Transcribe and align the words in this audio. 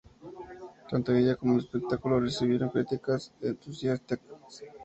Tanto 0.89 1.13
ella 1.13 1.35
como 1.35 1.53
el 1.53 1.59
espectáculo 1.59 2.19
recibieron 2.19 2.69
críticas 2.69 3.31
entusiastas. 3.39 4.17